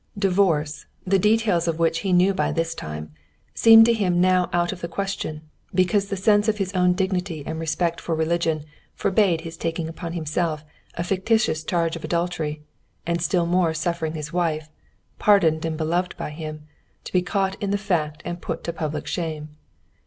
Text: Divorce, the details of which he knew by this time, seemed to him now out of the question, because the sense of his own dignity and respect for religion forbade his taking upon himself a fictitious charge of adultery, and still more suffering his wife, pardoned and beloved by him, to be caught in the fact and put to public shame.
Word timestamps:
Divorce, 0.17 0.87
the 1.05 1.19
details 1.19 1.67
of 1.67 1.77
which 1.77 1.99
he 1.99 2.11
knew 2.11 2.33
by 2.33 2.51
this 2.51 2.73
time, 2.73 3.13
seemed 3.53 3.85
to 3.85 3.93
him 3.93 4.19
now 4.19 4.49
out 4.51 4.71
of 4.71 4.81
the 4.81 4.87
question, 4.87 5.43
because 5.75 6.07
the 6.07 6.17
sense 6.17 6.47
of 6.47 6.57
his 6.57 6.73
own 6.73 6.93
dignity 6.93 7.43
and 7.45 7.59
respect 7.59 8.01
for 8.01 8.15
religion 8.15 8.63
forbade 8.95 9.41
his 9.41 9.57
taking 9.57 9.87
upon 9.87 10.13
himself 10.13 10.65
a 10.95 11.03
fictitious 11.03 11.63
charge 11.63 11.95
of 11.95 12.03
adultery, 12.03 12.63
and 13.05 13.21
still 13.21 13.45
more 13.45 13.75
suffering 13.75 14.13
his 14.13 14.33
wife, 14.33 14.69
pardoned 15.19 15.63
and 15.65 15.77
beloved 15.77 16.17
by 16.17 16.31
him, 16.31 16.63
to 17.03 17.13
be 17.13 17.21
caught 17.21 17.53
in 17.61 17.69
the 17.69 17.77
fact 17.77 18.23
and 18.25 18.41
put 18.41 18.63
to 18.63 18.73
public 18.73 19.05
shame. 19.05 19.49